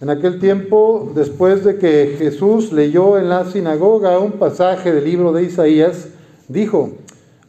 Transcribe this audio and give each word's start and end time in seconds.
En 0.00 0.10
aquel 0.10 0.38
tiempo, 0.38 1.10
después 1.12 1.64
de 1.64 1.76
que 1.76 2.14
Jesús 2.18 2.72
leyó 2.72 3.18
en 3.18 3.28
la 3.28 3.44
sinagoga 3.46 4.20
un 4.20 4.32
pasaje 4.32 4.92
del 4.92 5.04
libro 5.04 5.32
de 5.32 5.42
Isaías, 5.42 6.06
dijo, 6.46 6.92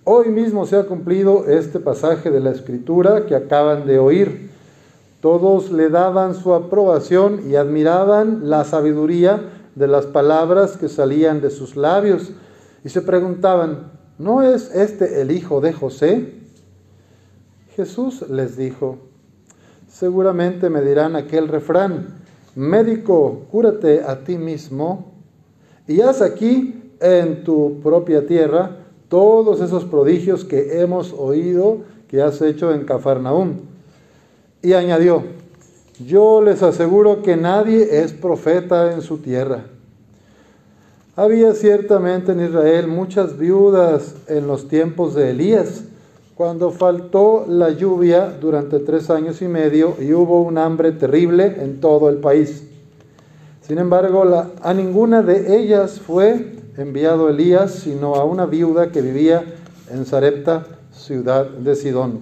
hoy 0.03 0.29
mismo 0.29 0.65
se 0.65 0.77
ha 0.77 0.87
cumplido 0.87 1.45
este 1.45 1.79
pasaje 1.79 2.31
de 2.31 2.39
la 2.39 2.49
escritura 2.49 3.27
que 3.27 3.35
acaban 3.35 3.85
de 3.85 3.99
oír. 3.99 4.49
Todos 5.21 5.71
le 5.71 5.89
daban 5.89 6.33
su 6.33 6.55
aprobación 6.55 7.41
y 7.47 7.55
admiraban 7.55 8.49
la 8.49 8.63
sabiduría 8.63 9.41
de 9.75 9.87
las 9.87 10.07
palabras 10.07 10.75
que 10.75 10.89
salían 10.89 11.41
de 11.41 11.51
sus 11.51 11.75
labios 11.75 12.31
y 12.83 12.89
se 12.89 13.03
preguntaban, 13.03 13.91
¿no 14.17 14.41
es 14.41 14.73
este 14.73 15.21
el 15.21 15.29
hijo 15.29 15.61
de 15.61 15.71
José? 15.71 16.33
Jesús 17.75 18.27
les 18.27 18.57
dijo, 18.57 18.97
seguramente 19.87 20.71
me 20.71 20.81
dirán 20.81 21.15
aquel 21.15 21.47
refrán, 21.47 22.27
médico, 22.59 23.45
cúrate 23.49 24.03
a 24.03 24.21
ti 24.25 24.37
mismo 24.37 25.13
y 25.87 26.01
haz 26.01 26.21
aquí 26.21 26.91
en 26.99 27.45
tu 27.45 27.79
propia 27.81 28.27
tierra 28.27 28.79
todos 29.07 29.61
esos 29.61 29.85
prodigios 29.85 30.43
que 30.43 30.81
hemos 30.81 31.13
oído 31.13 31.77
que 32.09 32.21
has 32.21 32.41
hecho 32.41 32.73
en 32.73 32.83
Cafarnaúm. 32.83 33.53
Y 34.61 34.73
añadió, 34.73 35.23
yo 36.05 36.41
les 36.41 36.61
aseguro 36.61 37.21
que 37.21 37.37
nadie 37.37 38.01
es 38.03 38.11
profeta 38.11 38.91
en 38.91 39.03
su 39.03 39.19
tierra. 39.19 39.63
Había 41.15 41.53
ciertamente 41.53 42.33
en 42.33 42.41
Israel 42.41 42.89
muchas 42.89 43.37
viudas 43.37 44.15
en 44.27 44.47
los 44.47 44.67
tiempos 44.67 45.15
de 45.15 45.29
Elías, 45.29 45.85
cuando 46.39 46.71
faltó 46.71 47.43
la 47.49 47.69
lluvia 47.71 48.29
durante 48.39 48.79
tres 48.79 49.09
años 49.09 49.41
y 49.41 49.49
medio 49.49 49.97
y 49.99 50.13
hubo 50.13 50.41
un 50.41 50.57
hambre 50.57 50.93
terrible 50.93 51.57
en 51.61 51.81
todo 51.81 52.07
el 52.07 52.19
país. 52.19 52.63
Sin 53.59 53.77
embargo, 53.77 54.23
a 54.61 54.73
ninguna 54.73 55.21
de 55.21 55.57
ellas 55.59 55.99
fue 55.99 56.53
enviado 56.77 57.27
Elías, 57.27 57.73
sino 57.73 58.15
a 58.15 58.23
una 58.23 58.45
viuda 58.45 58.89
que 58.89 59.01
vivía 59.01 59.43
en 59.91 60.05
Sarepta, 60.05 60.65
ciudad 60.93 61.45
de 61.45 61.75
Sidón. 61.75 62.21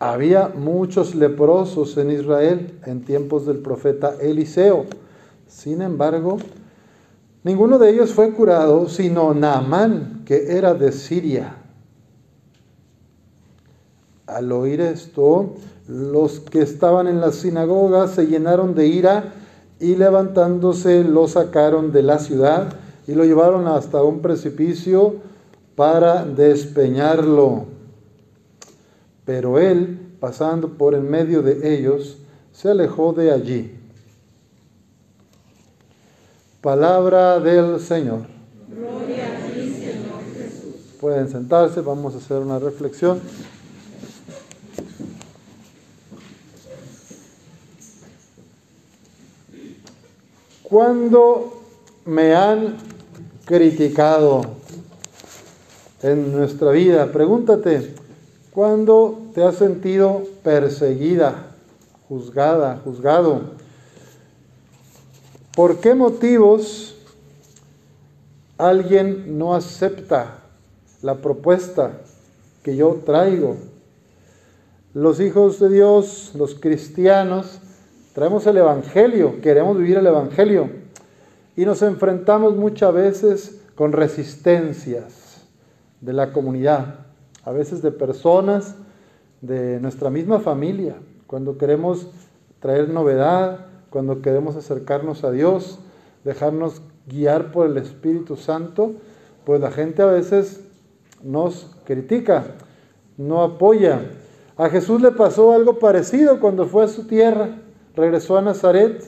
Había 0.00 0.48
muchos 0.48 1.14
leprosos 1.14 1.96
en 1.96 2.10
Israel 2.10 2.76
en 2.86 3.04
tiempos 3.04 3.46
del 3.46 3.58
profeta 3.58 4.16
Eliseo. 4.20 4.86
Sin 5.46 5.80
embargo, 5.80 6.38
ninguno 7.44 7.78
de 7.78 7.90
ellos 7.90 8.12
fue 8.12 8.32
curado, 8.32 8.88
sino 8.88 9.32
Naamán, 9.32 10.24
que 10.26 10.56
era 10.56 10.74
de 10.74 10.90
Siria. 10.90 11.54
Al 14.28 14.52
oír 14.52 14.82
esto, 14.82 15.54
los 15.88 16.38
que 16.40 16.60
estaban 16.60 17.08
en 17.08 17.18
la 17.18 17.32
sinagoga 17.32 18.08
se 18.08 18.26
llenaron 18.26 18.74
de 18.74 18.86
ira 18.86 19.32
y 19.80 19.96
levantándose 19.96 21.02
lo 21.02 21.28
sacaron 21.28 21.92
de 21.92 22.02
la 22.02 22.18
ciudad 22.18 22.74
y 23.06 23.14
lo 23.14 23.24
llevaron 23.24 23.66
hasta 23.66 24.02
un 24.02 24.20
precipicio 24.20 25.14
para 25.76 26.26
despeñarlo. 26.26 27.64
Pero 29.24 29.58
él, 29.58 29.98
pasando 30.20 30.68
por 30.74 30.94
en 30.94 31.08
medio 31.08 31.40
de 31.40 31.74
ellos, 31.78 32.18
se 32.52 32.68
alejó 32.68 33.14
de 33.14 33.32
allí. 33.32 33.74
Palabra 36.60 37.40
del 37.40 37.80
Señor. 37.80 38.26
Gloria 38.68 39.24
a 39.24 39.46
ti, 39.46 39.70
Señor 39.70 40.20
Jesús. 40.36 40.96
Pueden 41.00 41.30
sentarse, 41.30 41.80
vamos 41.80 42.14
a 42.14 42.18
hacer 42.18 42.38
una 42.38 42.58
reflexión. 42.58 43.20
Cuando 50.68 51.62
me 52.04 52.34
han 52.34 52.76
criticado 53.46 54.42
en 56.02 56.30
nuestra 56.30 56.72
vida, 56.72 57.10
pregúntate, 57.10 57.94
¿cuándo 58.50 59.18
te 59.34 59.42
has 59.42 59.54
sentido 59.54 60.24
perseguida, 60.42 61.54
juzgada, 62.06 62.82
juzgado? 62.84 63.40
¿Por 65.56 65.78
qué 65.78 65.94
motivos 65.94 66.96
alguien 68.58 69.38
no 69.38 69.54
acepta 69.54 70.40
la 71.00 71.14
propuesta 71.14 71.92
que 72.62 72.76
yo 72.76 73.00
traigo? 73.06 73.56
Los 74.92 75.18
hijos 75.18 75.60
de 75.60 75.70
Dios, 75.70 76.32
los 76.34 76.54
cristianos, 76.54 77.60
Traemos 78.18 78.44
el 78.48 78.56
Evangelio, 78.56 79.40
queremos 79.40 79.78
vivir 79.78 79.98
el 79.98 80.06
Evangelio 80.08 80.70
y 81.54 81.64
nos 81.64 81.82
enfrentamos 81.82 82.56
muchas 82.56 82.92
veces 82.92 83.60
con 83.76 83.92
resistencias 83.92 85.46
de 86.00 86.12
la 86.12 86.32
comunidad, 86.32 86.96
a 87.44 87.52
veces 87.52 87.80
de 87.80 87.92
personas 87.92 88.74
de 89.40 89.78
nuestra 89.78 90.10
misma 90.10 90.40
familia, 90.40 90.96
cuando 91.28 91.58
queremos 91.58 92.08
traer 92.58 92.88
novedad, 92.88 93.66
cuando 93.88 94.20
queremos 94.20 94.56
acercarnos 94.56 95.22
a 95.22 95.30
Dios, 95.30 95.78
dejarnos 96.24 96.82
guiar 97.06 97.52
por 97.52 97.68
el 97.68 97.76
Espíritu 97.76 98.34
Santo, 98.34 98.94
pues 99.44 99.60
la 99.60 99.70
gente 99.70 100.02
a 100.02 100.06
veces 100.06 100.64
nos 101.22 101.70
critica, 101.84 102.46
no 103.16 103.44
apoya. 103.44 104.00
A 104.56 104.68
Jesús 104.70 105.00
le 105.00 105.12
pasó 105.12 105.52
algo 105.52 105.78
parecido 105.78 106.40
cuando 106.40 106.66
fue 106.66 106.82
a 106.82 106.88
su 106.88 107.06
tierra 107.06 107.58
regresó 107.98 108.38
a 108.38 108.42
Nazaret 108.42 109.04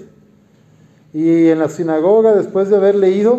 y 1.13 1.49
en 1.49 1.61
la 1.61 1.69
sinagoga, 1.69 2.35
después 2.35 2.69
de 2.69 2.77
haber 2.77 2.97
leído, 2.97 3.39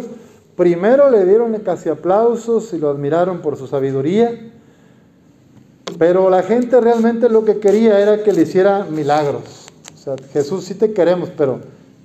primero 0.55 1.09
le 1.09 1.25
dieron 1.25 1.53
casi 1.59 1.89
aplausos 1.89 2.73
y 2.73 2.77
lo 2.77 2.89
admiraron 2.89 3.41
por 3.41 3.57
su 3.57 3.67
sabiduría, 3.67 4.51
pero 5.99 6.29
la 6.29 6.43
gente 6.43 6.79
realmente 6.79 7.29
lo 7.29 7.45
que 7.45 7.59
quería 7.59 7.99
era 7.99 8.23
que 8.23 8.31
le 8.31 8.43
hiciera 8.43 8.85
milagros. 8.89 9.67
O 9.93 9.97
sea, 9.97 10.15
Jesús 10.31 10.63
sí 10.63 10.73
te 10.73 10.93
queremos, 10.93 11.29
pero, 11.37 11.59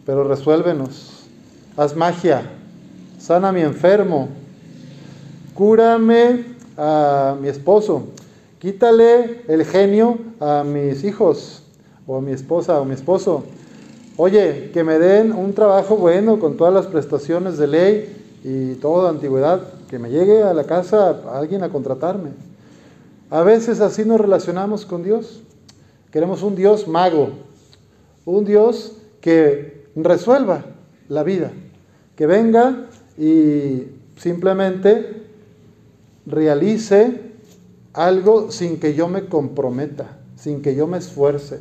pero 0.05 0.25
resuélvenos. 0.25 1.25
Haz 1.77 1.95
magia, 1.95 2.43
sana 3.19 3.49
a 3.49 3.53
mi 3.53 3.61
enfermo, 3.61 4.29
cúrame 5.55 6.45
a 6.77 7.37
mi 7.41 7.49
esposo, 7.49 8.09
quítale 8.59 9.43
el 9.47 9.65
genio 9.65 10.19
a 10.41 10.65
mis 10.65 11.05
hijos 11.05 11.63
o 12.07 12.17
a 12.17 12.21
mi 12.21 12.33
esposa 12.33 12.81
o 12.81 12.85
mi 12.85 12.95
esposo, 12.95 13.45
oye, 14.17 14.71
que 14.73 14.85
me 14.85 14.99
den 14.99 15.33
un 15.33 15.53
trabajo 15.55 15.97
bueno 15.97 16.39
con 16.39 16.57
todas 16.57 16.73
las 16.73 16.87
prestaciones 16.87 17.59
de 17.59 17.67
ley 17.67 18.17
y 18.45 18.75
toda 18.75 19.11
antigüedad, 19.11 19.63
que 19.89 19.99
me 19.99 20.11
llegue 20.11 20.43
a 20.43 20.55
la 20.55 20.65
casa 20.65 21.23
alguien 21.33 21.63
a 21.63 21.71
contratarme. 21.71 22.31
A 23.31 23.43
veces 23.43 23.81
así 23.81 24.05
nos 24.05 24.21
relacionamos 24.21 24.87
con 24.87 25.03
Dios. 25.03 25.43
Queremos 26.13 26.43
un 26.43 26.55
Dios 26.55 26.87
mago, 26.87 27.31
un 28.25 28.45
Dios 28.45 28.93
que 29.21 29.87
resuelva 29.97 30.65
la 31.09 31.25
vida, 31.25 31.51
que 32.15 32.27
venga 32.27 32.87
y 33.19 33.83
simplemente 34.17 35.25
realice 36.27 37.21
algo 37.93 38.51
sin 38.51 38.79
que 38.79 38.95
yo 38.95 39.09
me 39.09 39.27
comprometa, 39.27 40.19
sin 40.37 40.63
que 40.63 40.75
yo 40.75 40.87
me 40.87 40.99
esfuerce. 40.99 41.61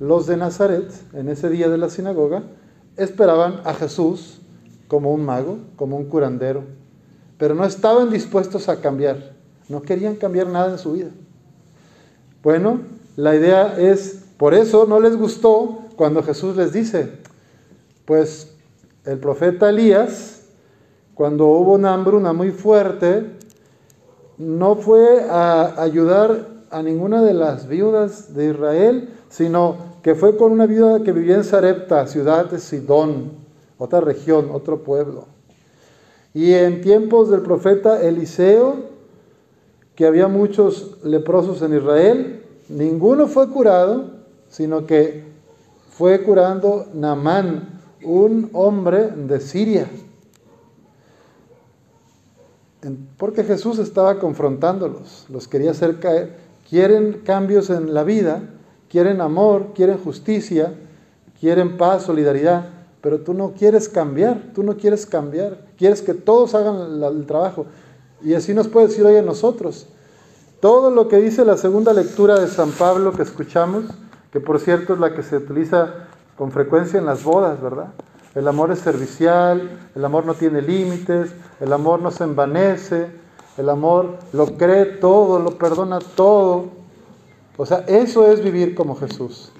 Los 0.00 0.26
de 0.26 0.38
Nazaret, 0.38 0.90
en 1.12 1.28
ese 1.28 1.50
día 1.50 1.68
de 1.68 1.76
la 1.76 1.90
sinagoga, 1.90 2.42
esperaban 2.96 3.60
a 3.64 3.74
Jesús 3.74 4.40
como 4.88 5.12
un 5.12 5.22
mago, 5.26 5.58
como 5.76 5.98
un 5.98 6.06
curandero, 6.06 6.64
pero 7.36 7.54
no 7.54 7.66
estaban 7.66 8.10
dispuestos 8.10 8.70
a 8.70 8.80
cambiar, 8.80 9.34
no 9.68 9.82
querían 9.82 10.16
cambiar 10.16 10.46
nada 10.46 10.72
en 10.72 10.78
su 10.78 10.92
vida. 10.92 11.10
Bueno, 12.42 12.80
la 13.16 13.36
idea 13.36 13.78
es, 13.78 14.24
por 14.38 14.54
eso 14.54 14.86
no 14.86 15.00
les 15.00 15.16
gustó 15.16 15.80
cuando 15.96 16.22
Jesús 16.22 16.56
les 16.56 16.72
dice, 16.72 17.12
pues 18.06 18.54
el 19.04 19.18
profeta 19.18 19.68
Elías, 19.68 20.44
cuando 21.12 21.46
hubo 21.46 21.74
una 21.74 21.92
hambruna 21.92 22.32
muy 22.32 22.52
fuerte, 22.52 23.26
no 24.38 24.76
fue 24.76 25.26
a 25.28 25.82
ayudar 25.82 26.48
a 26.70 26.82
ninguna 26.82 27.22
de 27.22 27.34
las 27.34 27.68
viudas 27.68 28.32
de 28.32 28.48
Israel, 28.48 29.10
sino 29.28 29.89
que 30.02 30.14
fue 30.14 30.36
con 30.36 30.52
una 30.52 30.66
viuda 30.66 31.02
que 31.02 31.12
vivía 31.12 31.36
en 31.36 31.44
Sarepta, 31.44 32.06
ciudad 32.06 32.50
de 32.50 32.58
Sidón, 32.58 33.32
otra 33.78 34.00
región, 34.00 34.50
otro 34.52 34.82
pueblo. 34.82 35.26
Y 36.32 36.52
en 36.52 36.80
tiempos 36.80 37.30
del 37.30 37.42
profeta 37.42 38.00
Eliseo, 38.02 38.90
que 39.94 40.06
había 40.06 40.28
muchos 40.28 40.96
leprosos 41.04 41.60
en 41.62 41.76
Israel, 41.76 42.42
ninguno 42.68 43.26
fue 43.26 43.50
curado, 43.50 44.20
sino 44.48 44.86
que 44.86 45.24
fue 45.90 46.22
curando 46.22 46.86
Naamán, 46.94 47.80
un 48.02 48.48
hombre 48.52 49.08
de 49.08 49.40
Siria. 49.40 49.86
Porque 53.18 53.44
Jesús 53.44 53.78
estaba 53.78 54.18
confrontándolos, 54.18 55.26
los 55.28 55.46
quería 55.46 55.72
hacer 55.72 56.00
caer. 56.00 56.38
Quieren 56.70 57.20
cambios 57.24 57.68
en 57.68 57.92
la 57.92 58.04
vida, 58.04 58.42
quieren 58.90 59.20
amor, 59.20 59.68
quieren 59.74 59.98
justicia, 59.98 60.74
quieren 61.40 61.78
paz, 61.78 62.02
solidaridad, 62.02 62.68
pero 63.00 63.20
tú 63.20 63.32
no 63.32 63.52
quieres 63.52 63.88
cambiar, 63.88 64.50
tú 64.54 64.62
no 64.62 64.76
quieres 64.76 65.06
cambiar, 65.06 65.58
quieres 65.78 66.02
que 66.02 66.12
todos 66.12 66.54
hagan 66.54 67.02
el 67.02 67.24
trabajo. 67.24 67.66
Y 68.22 68.34
así 68.34 68.52
nos 68.52 68.68
puede 68.68 68.88
decir 68.88 69.06
hoy 69.06 69.16
a 69.16 69.22
nosotros. 69.22 69.86
Todo 70.60 70.90
lo 70.90 71.08
que 71.08 71.16
dice 71.16 71.44
la 71.46 71.56
segunda 71.56 71.94
lectura 71.94 72.38
de 72.38 72.48
San 72.48 72.72
Pablo 72.72 73.12
que 73.12 73.22
escuchamos, 73.22 73.84
que 74.30 74.40
por 74.40 74.60
cierto 74.60 74.92
es 74.92 75.00
la 75.00 75.14
que 75.14 75.22
se 75.22 75.38
utiliza 75.38 75.94
con 76.36 76.50
frecuencia 76.50 76.98
en 76.98 77.06
las 77.06 77.24
bodas, 77.24 77.62
¿verdad? 77.62 77.92
El 78.34 78.46
amor 78.46 78.70
es 78.70 78.80
servicial, 78.80 79.78
el 79.94 80.04
amor 80.04 80.26
no 80.26 80.34
tiene 80.34 80.62
límites, 80.62 81.30
el 81.60 81.72
amor 81.72 82.02
no 82.02 82.10
se 82.10 82.24
envanece, 82.24 83.08
el 83.56 83.68
amor 83.68 84.18
lo 84.32 84.56
cree 84.56 84.84
todo, 84.84 85.38
lo 85.38 85.58
perdona 85.58 85.98
todo. 85.98 86.79
O 87.60 87.66
sea, 87.66 87.84
eso 87.88 88.32
es 88.32 88.42
vivir 88.42 88.74
como 88.74 88.96
Jesús. 88.96 89.52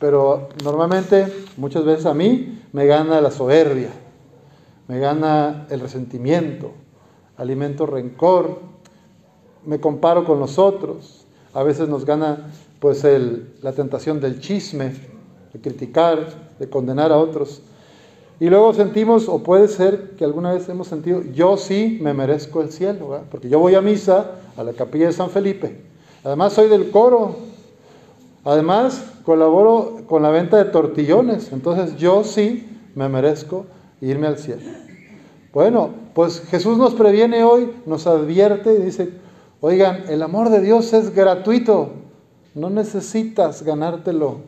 Pero 0.00 0.48
normalmente, 0.64 1.32
muchas 1.56 1.84
veces 1.84 2.04
a 2.04 2.12
mí, 2.12 2.60
me 2.72 2.86
gana 2.86 3.20
la 3.20 3.30
soberbia, 3.30 3.90
me 4.88 4.98
gana 4.98 5.68
el 5.70 5.78
resentimiento, 5.78 6.72
alimento 7.36 7.86
rencor, 7.86 8.58
me 9.64 9.78
comparo 9.78 10.24
con 10.24 10.40
los 10.40 10.58
otros, 10.58 11.24
a 11.54 11.62
veces 11.62 11.88
nos 11.88 12.04
gana 12.04 12.50
pues 12.80 13.06
la 13.62 13.70
tentación 13.70 14.18
del 14.20 14.40
chisme, 14.40 14.94
de 15.52 15.60
criticar, 15.60 16.26
de 16.58 16.68
condenar 16.68 17.12
a 17.12 17.16
otros. 17.16 17.62
Y 18.40 18.50
luego 18.50 18.74
sentimos, 18.74 19.28
o 19.28 19.44
puede 19.44 19.68
ser 19.68 20.16
que 20.16 20.24
alguna 20.24 20.52
vez 20.52 20.68
hemos 20.68 20.88
sentido, 20.88 21.22
yo 21.32 21.56
sí 21.56 22.00
me 22.02 22.12
merezco 22.12 22.60
el 22.60 22.72
cielo, 22.72 23.20
porque 23.30 23.48
yo 23.48 23.60
voy 23.60 23.76
a 23.76 23.80
misa, 23.80 24.32
a 24.56 24.64
la 24.64 24.72
capilla 24.72 25.06
de 25.06 25.12
San 25.12 25.30
Felipe. 25.30 25.85
Además 26.26 26.54
soy 26.54 26.68
del 26.68 26.90
coro. 26.90 27.36
Además 28.44 29.00
colaboro 29.24 30.02
con 30.08 30.24
la 30.24 30.30
venta 30.30 30.56
de 30.56 30.64
tortillones. 30.64 31.52
Entonces 31.52 31.96
yo 31.98 32.24
sí 32.24 32.68
me 32.96 33.08
merezco 33.08 33.66
irme 34.00 34.26
al 34.26 34.36
cielo. 34.36 34.62
Bueno, 35.52 35.90
pues 36.14 36.40
Jesús 36.50 36.78
nos 36.78 36.94
previene 36.94 37.44
hoy, 37.44 37.70
nos 37.86 38.08
advierte 38.08 38.74
y 38.74 38.82
dice, 38.82 39.10
oigan, 39.60 40.02
el 40.08 40.20
amor 40.20 40.50
de 40.50 40.60
Dios 40.60 40.92
es 40.94 41.14
gratuito. 41.14 41.90
No 42.56 42.70
necesitas 42.70 43.62
ganártelo. 43.62 44.38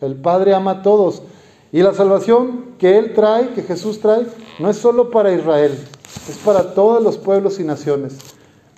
El 0.00 0.16
Padre 0.16 0.54
ama 0.54 0.72
a 0.72 0.82
todos. 0.82 1.22
Y 1.70 1.82
la 1.82 1.94
salvación 1.94 2.64
que 2.78 2.98
Él 2.98 3.14
trae, 3.14 3.50
que 3.50 3.62
Jesús 3.62 4.00
trae, 4.00 4.26
no 4.58 4.70
es 4.70 4.76
solo 4.76 5.12
para 5.12 5.32
Israel, 5.32 5.78
es 6.28 6.36
para 6.38 6.74
todos 6.74 7.00
los 7.00 7.16
pueblos 7.16 7.60
y 7.60 7.64
naciones. 7.64 8.18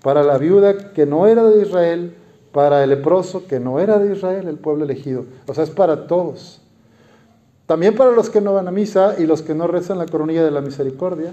Para 0.02 0.22
la 0.22 0.36
viuda 0.36 0.92
que 0.92 1.06
no 1.06 1.26
era 1.26 1.44
de 1.44 1.62
Israel, 1.62 2.16
para 2.52 2.82
el 2.82 2.90
leproso 2.90 3.46
que 3.46 3.60
no 3.60 3.78
era 3.80 3.98
de 3.98 4.14
Israel, 4.14 4.48
el 4.48 4.58
pueblo 4.58 4.84
elegido. 4.84 5.24
O 5.46 5.54
sea, 5.54 5.64
es 5.64 5.70
para 5.70 6.06
todos. 6.06 6.60
También 7.66 7.94
para 7.94 8.10
los 8.10 8.30
que 8.30 8.40
no 8.40 8.54
van 8.54 8.66
a 8.66 8.72
misa 8.72 9.14
y 9.18 9.26
los 9.26 9.42
que 9.42 9.54
no 9.54 9.68
rezan 9.68 9.98
la 9.98 10.06
coronilla 10.06 10.44
de 10.44 10.50
la 10.50 10.60
misericordia. 10.60 11.32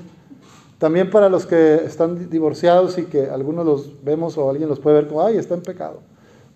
También 0.77 1.09
para 1.09 1.29
los 1.29 1.47
que 1.47 1.75
están 1.85 2.29
divorciados 2.29 2.99
y 2.99 3.05
que 3.05 3.29
algunos 3.29 3.65
los 3.65 4.03
vemos 4.03 4.37
o 4.37 4.49
alguien 4.49 4.69
los 4.69 4.79
puede 4.79 4.97
ver 4.97 5.07
como, 5.07 5.25
ay, 5.25 5.37
está 5.37 5.55
en 5.55 5.61
pecado. 5.61 6.01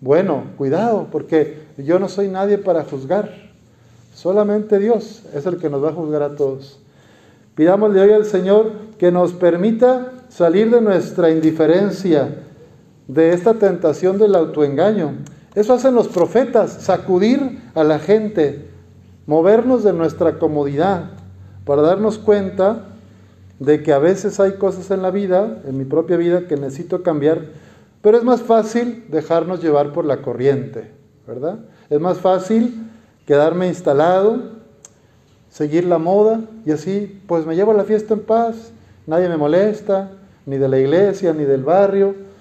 Bueno, 0.00 0.44
cuidado, 0.56 1.08
porque 1.10 1.62
yo 1.78 1.98
no 1.98 2.08
soy 2.08 2.28
nadie 2.28 2.58
para 2.58 2.84
juzgar. 2.84 3.32
Solamente 4.14 4.78
Dios 4.78 5.24
es 5.34 5.46
el 5.46 5.58
que 5.58 5.70
nos 5.70 5.82
va 5.82 5.88
a 5.88 5.92
juzgar 5.94 6.22
a 6.22 6.36
todos. 6.36 6.78
Pidámosle 7.56 8.00
hoy 8.00 8.12
al 8.12 8.24
Señor 8.24 8.72
que 8.98 9.10
nos 9.10 9.32
permita 9.32 10.12
salir 10.28 10.70
de 10.70 10.80
nuestra 10.80 11.30
indiferencia, 11.30 12.36
de 13.12 13.32
esta 13.32 13.54
tentación 13.54 14.18
del 14.18 14.34
autoengaño. 14.34 15.12
Eso 15.54 15.74
hacen 15.74 15.94
los 15.94 16.08
profetas, 16.08 16.72
sacudir 16.72 17.60
a 17.74 17.84
la 17.84 17.98
gente, 17.98 18.66
movernos 19.26 19.84
de 19.84 19.92
nuestra 19.92 20.38
comodidad 20.38 21.10
para 21.66 21.82
darnos 21.82 22.18
cuenta 22.18 22.86
de 23.58 23.82
que 23.82 23.92
a 23.92 23.98
veces 23.98 24.40
hay 24.40 24.52
cosas 24.52 24.90
en 24.90 25.02
la 25.02 25.10
vida, 25.10 25.60
en 25.66 25.76
mi 25.76 25.84
propia 25.84 26.16
vida, 26.16 26.46
que 26.48 26.56
necesito 26.56 27.02
cambiar, 27.02 27.42
pero 28.00 28.16
es 28.16 28.24
más 28.24 28.40
fácil 28.40 29.04
dejarnos 29.10 29.62
llevar 29.62 29.92
por 29.92 30.04
la 30.04 30.22
corriente, 30.22 30.90
¿verdad? 31.26 31.60
Es 31.90 32.00
más 32.00 32.18
fácil 32.18 32.90
quedarme 33.26 33.68
instalado, 33.68 34.40
seguir 35.50 35.84
la 35.84 35.98
moda 35.98 36.40
y 36.64 36.72
así 36.72 37.22
pues 37.26 37.46
me 37.46 37.54
llevo 37.54 37.74
la 37.74 37.84
fiesta 37.84 38.14
en 38.14 38.20
paz, 38.20 38.72
nadie 39.06 39.28
me 39.28 39.36
molesta, 39.36 40.10
ni 40.46 40.56
de 40.56 40.68
la 40.68 40.78
iglesia, 40.78 41.32
ni 41.32 41.44
del 41.44 41.62
barrio, 41.62 42.31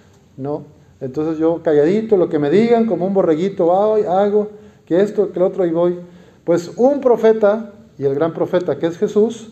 ¿no? 0.41 0.63
Entonces 0.99 1.37
yo 1.39 1.61
calladito, 1.63 2.17
lo 2.17 2.29
que 2.29 2.39
me 2.39 2.49
digan, 2.49 2.85
como 2.85 3.07
un 3.07 3.13
borreguito, 3.13 3.73
hago, 3.73 4.49
que 4.85 5.01
esto, 5.01 5.31
que 5.31 5.39
lo 5.39 5.47
otro 5.47 5.65
y 5.65 5.71
voy. 5.71 5.99
Pues 6.43 6.71
un 6.75 7.01
profeta, 7.01 7.73
y 7.97 8.05
el 8.05 8.15
gran 8.15 8.33
profeta 8.33 8.77
que 8.77 8.87
es 8.87 8.97
Jesús, 8.97 9.49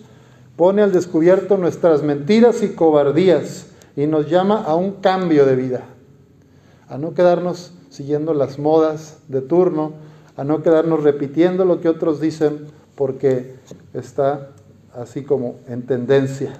pone 0.56 0.82
al 0.82 0.92
descubierto 0.92 1.58
nuestras 1.58 2.04
mentiras 2.04 2.62
y 2.64 2.70
cobardías 2.70 3.68
y 3.96 4.08
nos 4.08 4.30
llama 4.30 4.64
a 4.64 4.76
un 4.76 4.94
cambio 4.94 5.46
de 5.46 5.56
vida, 5.56 5.84
a 6.88 6.98
no 6.98 7.14
quedarnos 7.14 7.74
siguiendo 7.90 8.34
las 8.34 8.60
modas 8.60 9.20
de 9.28 9.42
turno, 9.42 9.94
a 10.36 10.44
no 10.44 10.62
quedarnos 10.62 11.04
repitiendo 11.04 11.66
lo 11.66 11.82
que 11.82 11.90
otros 11.90 12.22
dicen 12.22 12.68
porque 12.96 13.56
está 13.94 14.50
así 14.94 15.24
como 15.24 15.56
en 15.68 15.86
tendencia. 15.86 16.54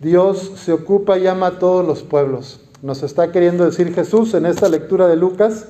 Dios 0.00 0.52
se 0.56 0.72
ocupa 0.72 1.18
y 1.18 1.26
ama 1.26 1.46
a 1.48 1.58
todos 1.58 1.86
los 1.86 2.02
pueblos. 2.02 2.61
Nos 2.82 3.04
está 3.04 3.30
queriendo 3.30 3.64
decir 3.64 3.94
Jesús 3.94 4.34
en 4.34 4.44
esta 4.44 4.68
lectura 4.68 5.06
de 5.06 5.14
Lucas 5.14 5.66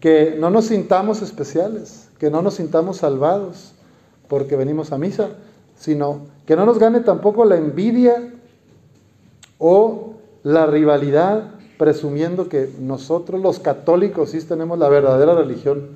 que 0.00 0.36
no 0.38 0.50
nos 0.50 0.66
sintamos 0.66 1.22
especiales, 1.22 2.08
que 2.18 2.28
no 2.28 2.42
nos 2.42 2.54
sintamos 2.54 2.98
salvados 2.98 3.72
porque 4.28 4.56
venimos 4.56 4.90
a 4.90 4.98
misa, 4.98 5.28
sino 5.76 6.26
que 6.44 6.56
no 6.56 6.66
nos 6.66 6.80
gane 6.80 7.00
tampoco 7.00 7.44
la 7.44 7.56
envidia 7.56 8.32
o 9.58 10.14
la 10.42 10.66
rivalidad 10.66 11.52
presumiendo 11.78 12.48
que 12.48 12.68
nosotros 12.80 13.40
los 13.40 13.60
católicos 13.60 14.30
sí 14.30 14.40
tenemos 14.40 14.78
la 14.78 14.88
verdadera 14.88 15.34
religión, 15.34 15.88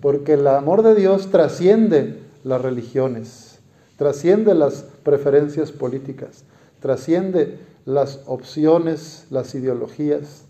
porque 0.00 0.34
el 0.34 0.46
amor 0.48 0.82
de 0.82 0.96
Dios 0.96 1.30
trasciende 1.30 2.18
las 2.42 2.60
religiones, 2.60 3.60
trasciende 3.96 4.54
las 4.54 4.84
preferencias 5.02 5.70
políticas, 5.70 6.44
trasciende 6.80 7.58
las 7.86 8.20
opciones, 8.26 9.26
las 9.30 9.54
ideologías. 9.54 10.42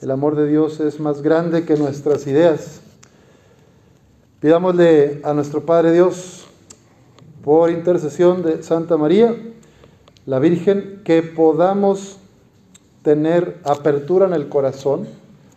El 0.00 0.10
amor 0.10 0.36
de 0.36 0.46
Dios 0.46 0.80
es 0.80 1.00
más 1.00 1.20
grande 1.20 1.66
que 1.66 1.76
nuestras 1.76 2.26
ideas. 2.26 2.80
Pidámosle 4.40 5.20
a 5.24 5.34
nuestro 5.34 5.66
Padre 5.66 5.92
Dios, 5.92 6.46
por 7.42 7.70
intercesión 7.70 8.42
de 8.42 8.62
Santa 8.62 8.96
María, 8.96 9.36
la 10.24 10.38
Virgen, 10.38 11.02
que 11.04 11.22
podamos 11.22 12.16
tener 13.02 13.58
apertura 13.64 14.26
en 14.26 14.32
el 14.32 14.48
corazón 14.48 15.06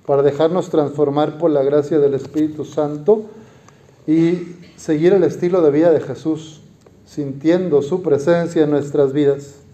para 0.05 0.21
dejarnos 0.21 0.69
transformar 0.69 1.37
por 1.37 1.51
la 1.51 1.63
gracia 1.63 1.99
del 1.99 2.13
Espíritu 2.13 2.65
Santo 2.65 3.23
y 4.05 4.55
seguir 4.75 5.13
el 5.13 5.23
estilo 5.23 5.61
de 5.61 5.71
vida 5.71 5.91
de 5.91 6.01
Jesús, 6.01 6.61
sintiendo 7.05 7.81
su 7.81 8.01
presencia 8.01 8.63
en 8.63 8.71
nuestras 8.71 9.13
vidas. 9.13 9.66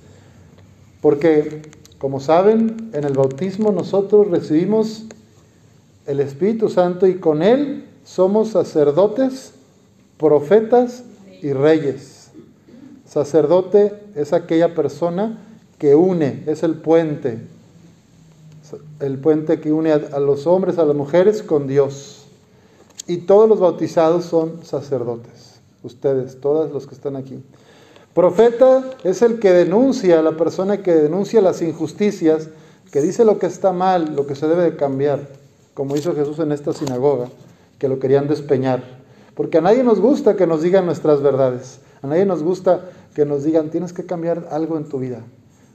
Porque, 1.03 1.61
como 1.97 2.21
saben, 2.21 2.89
en 2.93 3.03
el 3.03 3.11
bautismo 3.11 3.73
nosotros 3.73 4.29
recibimos 4.29 5.03
el 6.07 6.21
Espíritu 6.21 6.69
Santo 6.69 7.07
y 7.07 7.15
con 7.15 7.43
él 7.43 7.83
somos 8.05 8.51
sacerdotes, 8.51 9.51
profetas 10.17 11.03
y 11.41 11.51
reyes. 11.51 12.31
Sacerdote 13.05 13.99
es 14.15 14.31
aquella 14.31 14.75
persona 14.75 15.39
que 15.77 15.93
une, 15.93 16.45
es 16.47 16.63
el 16.63 16.75
puente, 16.75 17.39
el 19.01 19.17
puente 19.17 19.59
que 19.59 19.73
une 19.73 19.91
a, 19.91 20.19
los 20.21 20.47
hombres, 20.47 20.77
a 20.77 20.85
las 20.85 20.95
mujeres 20.95 21.43
con 21.43 21.67
Dios. 21.67 22.27
Y 23.07 23.17
todos 23.17 23.49
los 23.49 23.59
bautizados 23.59 24.23
son 24.23 24.63
sacerdotes, 24.63 25.59
ustedes, 25.83 26.39
todos 26.39 26.71
los 26.71 26.87
que 26.87 26.95
están 26.95 27.17
aquí. 27.17 27.43
Profeta 28.13 28.83
es 29.03 29.21
el 29.21 29.39
que 29.39 29.51
denuncia, 29.51 30.21
la 30.21 30.37
persona 30.37 30.83
que 30.83 30.93
denuncia 30.93 31.41
las 31.41 31.61
injusticias, 31.61 32.49
que 32.91 33.01
dice 33.01 33.25
lo 33.25 33.39
que 33.39 33.47
está 33.47 33.71
mal, 33.71 34.15
lo 34.15 34.27
que 34.27 34.35
se 34.35 34.47
debe 34.47 34.63
de 34.63 34.75
cambiar, 34.75 35.27
como 35.73 35.95
hizo 35.95 36.13
Jesús 36.13 36.39
en 36.39 36.51
esta 36.51 36.73
sinagoga, 36.73 37.29
que 37.79 37.87
lo 37.87 37.99
querían 37.99 38.27
despeñar. 38.27 38.83
Porque 39.35 39.57
a 39.57 39.61
nadie 39.61 39.83
nos 39.83 39.99
gusta 39.99 40.35
que 40.35 40.45
nos 40.45 40.61
digan 40.61 40.85
nuestras 40.85 41.21
verdades, 41.21 41.79
a 42.01 42.07
nadie 42.07 42.25
nos 42.25 42.43
gusta 42.43 42.91
que 43.15 43.25
nos 43.25 43.43
digan, 43.43 43.71
tienes 43.71 43.93
que 43.93 44.05
cambiar 44.05 44.47
algo 44.51 44.77
en 44.77 44.85
tu 44.85 44.99
vida 44.99 45.23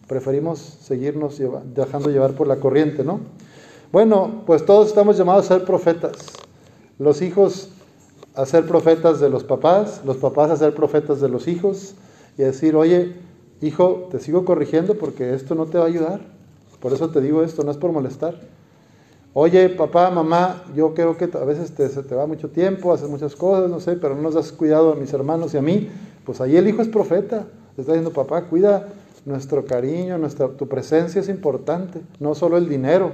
preferimos 0.09 0.59
seguirnos 0.59 1.41
dejando 1.75 2.11
llevar 2.11 2.33
por 2.33 2.49
la 2.49 2.57
corriente, 2.57 3.05
¿no? 3.05 3.21
Bueno, 3.93 4.43
pues 4.47 4.65
todos 4.65 4.89
estamos 4.89 5.19
llamados 5.19 5.45
a 5.45 5.57
ser 5.57 5.65
profetas. 5.65 6.17
Los 6.99 7.23
hijos 7.23 7.69
a 8.35 8.47
ser 8.47 8.67
profetas 8.67 9.21
de 9.21 9.29
los 9.29 9.45
papás, 9.45 10.01
los 10.05 10.17
papás 10.17 10.51
a 10.51 10.57
ser 10.57 10.75
profetas 10.75 11.21
de 11.21 11.29
los 11.29 11.47
hijos 11.47 11.95
y 12.39 12.43
decir, 12.43 12.77
oye, 12.77 13.15
hijo, 13.61 14.07
te 14.11 14.21
sigo 14.21 14.45
corrigiendo 14.45 14.95
porque 14.95 15.35
esto 15.35 15.57
no 15.57 15.67
te 15.67 15.77
va 15.77 15.85
a 15.85 15.89
ayudar. 15.89 16.21
Por 16.81 16.93
eso 16.93 17.11
te 17.11 17.21
digo 17.21 17.43
esto, 17.43 17.65
no 17.65 17.73
es 17.73 17.77
por 17.77 17.91
molestar. 17.91 18.41
Oye, 19.35 19.69
papá, 19.69 20.11
mamá, 20.11 20.63
yo 20.75 20.95
creo 20.95 21.17
que 21.17 21.25
a 21.25 21.45
veces 21.45 21.73
te, 21.73 21.89
se 21.89 22.03
te 22.05 22.15
va 22.15 22.27
mucho 22.27 22.49
tiempo, 22.49 22.93
haces 22.93 23.11
muchas 23.11 23.35
cosas, 23.35 23.69
no 23.69 23.81
sé, 23.81 23.97
pero 23.97 24.15
no 24.15 24.23
nos 24.23 24.35
das 24.35 24.53
cuidado 24.53 24.93
a 24.93 24.95
mis 24.95 25.13
hermanos 25.13 25.53
y 25.53 25.59
a 25.59 25.63
mí. 25.63 25.91
Pues 26.25 26.41
ahí 26.41 26.57
el 26.57 26.69
hijo 26.69 26.81
es 26.81 26.89
profeta. 26.89 27.47
Le 27.77 27.81
está 27.81 27.93
diciendo, 27.93 28.13
papá, 28.13 28.45
cuida 28.45 28.89
nuestro 29.27 29.65
cariño, 29.65 30.17
nuestra, 30.17 30.49
tu 30.49 30.69
presencia 30.69 31.21
es 31.21 31.29
importante. 31.29 32.01
No 32.21 32.37
solo 32.37 32.57
el 32.57 32.69
dinero, 32.69 33.13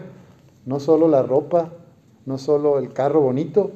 no 0.67 0.81
solo 0.81 1.09
la 1.09 1.23
ropa, 1.23 1.71
no 2.27 2.37
solo 2.37 2.79
el 2.79 2.93
carro 2.93 3.23
bonito. 3.23 3.71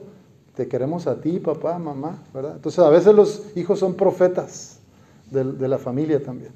Te 0.54 0.68
queremos 0.68 1.06
a 1.06 1.22
ti, 1.22 1.40
papá, 1.40 1.78
mamá, 1.78 2.22
¿verdad? 2.34 2.56
Entonces 2.56 2.80
a 2.80 2.90
veces 2.90 3.14
los 3.14 3.56
hijos 3.56 3.78
son 3.78 3.94
profetas 3.94 4.77
de, 5.30 5.68
la 5.68 5.78
familia 5.78 6.22
también. 6.22 6.52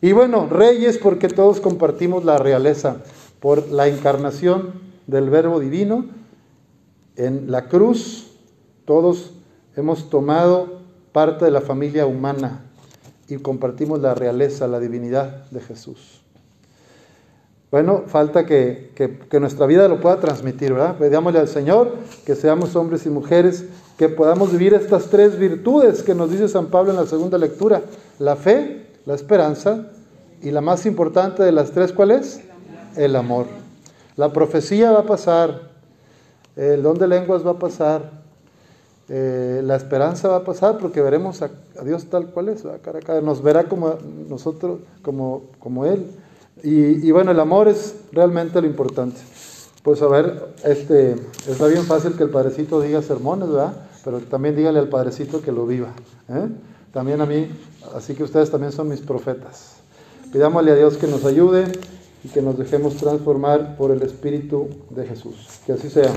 Y 0.00 0.12
bueno, 0.12 0.46
reyes 0.48 0.98
porque 0.98 1.28
todos 1.28 1.60
compartimos 1.60 2.24
la 2.24 2.38
realeza 2.38 2.98
por 3.40 3.68
la 3.68 3.88
encarnación 3.88 4.80
del 5.06 5.30
Verbo 5.30 5.60
Divino. 5.60 6.06
En 7.16 7.50
la 7.50 7.68
cruz 7.68 8.30
todos 8.84 9.32
hemos 9.76 10.10
tomado 10.10 10.80
parte 11.12 11.44
de 11.44 11.50
la 11.50 11.60
familia 11.60 12.06
humana 12.06 12.64
y 13.28 13.36
compartimos 13.36 14.00
la 14.00 14.14
realeza, 14.14 14.68
la 14.68 14.80
divinidad 14.80 15.50
de 15.50 15.60
Jesús. 15.60 16.20
Bueno, 17.70 18.04
falta 18.06 18.46
que, 18.46 18.92
que, 18.94 19.40
nuestra 19.40 19.66
vida 19.66 19.88
lo 19.88 20.00
pueda 20.00 20.20
transmitir, 20.20 20.72
¿verdad? 20.72 20.96
Pedíamosle 20.96 21.40
al 21.40 21.48
Señor 21.48 21.96
que 22.24 22.36
seamos 22.36 22.76
hombres 22.76 23.04
y 23.04 23.10
mujeres, 23.10 23.64
que 23.98 24.08
podamos 24.08 24.52
vivir 24.52 24.74
estas 24.74 25.06
tres 25.06 25.38
virtudes 25.38 26.02
que 26.02 26.14
nos 26.14 26.30
dice 26.30 26.48
San 26.48 26.66
Pablo 26.66 26.90
en 26.90 26.96
la 26.96 27.06
segunda 27.06 27.38
lectura, 27.38 27.82
la 28.18 28.36
fe, 28.36 28.86
la 29.06 29.14
esperanza 29.14 29.86
y 30.42 30.50
la 30.50 30.60
más 30.60 30.84
importante 30.86 31.42
de 31.42 31.52
las 31.52 31.70
tres, 31.70 31.92
¿cuál 31.92 32.10
es? 32.10 32.40
El 32.96 33.16
amor. 33.16 33.46
La 34.16 34.32
profecía 34.32 34.90
va 34.92 35.00
a 35.00 35.06
pasar, 35.06 35.70
el 36.56 36.82
don 36.82 36.98
de 36.98 37.08
lenguas 37.08 37.46
va 37.46 37.52
a 37.52 37.58
pasar, 37.58 38.24
eh, 39.08 39.60
la 39.62 39.76
esperanza 39.76 40.28
va 40.28 40.36
a 40.36 40.44
pasar 40.44 40.78
porque 40.78 41.00
veremos 41.00 41.42
a, 41.42 41.50
Dios 41.84 42.06
tal 42.06 42.26
cual 42.26 42.48
es, 42.48 42.62
cara 42.82 42.98
a 42.98 43.02
cara, 43.02 43.20
nos 43.20 43.42
verá 43.42 43.64
como 43.64 43.94
nosotros, 44.28 44.80
como, 45.02 45.42
como 45.58 45.84
Él. 45.84 46.06
Y, 46.62 47.06
y, 47.06 47.10
bueno, 47.10 47.30
el 47.30 47.40
amor 47.40 47.68
es 47.68 47.96
realmente 48.12 48.60
lo 48.60 48.66
importante. 48.66 49.20
Pues 49.84 50.00
a 50.00 50.08
ver, 50.08 50.54
este, 50.64 51.14
está 51.46 51.66
bien 51.66 51.84
fácil 51.84 52.14
que 52.16 52.22
el 52.22 52.30
padrecito 52.30 52.80
diga 52.80 53.02
sermones, 53.02 53.50
¿verdad? 53.50 53.74
Pero 54.02 54.18
también 54.20 54.56
dígale 54.56 54.78
al 54.78 54.88
padrecito 54.88 55.42
que 55.42 55.52
lo 55.52 55.66
viva. 55.66 55.92
¿eh? 56.30 56.48
También 56.90 57.20
a 57.20 57.26
mí, 57.26 57.50
así 57.94 58.14
que 58.14 58.24
ustedes 58.24 58.50
también 58.50 58.72
son 58.72 58.88
mis 58.88 59.00
profetas. 59.00 59.74
Pidámosle 60.32 60.70
a 60.70 60.76
Dios 60.76 60.96
que 60.96 61.06
nos 61.06 61.26
ayude 61.26 61.70
y 62.24 62.28
que 62.28 62.40
nos 62.40 62.56
dejemos 62.56 62.96
transformar 62.96 63.76
por 63.76 63.90
el 63.90 64.00
Espíritu 64.00 64.70
de 64.88 65.04
Jesús. 65.04 65.60
Que 65.66 65.74
así 65.74 65.90
sea. 65.90 66.14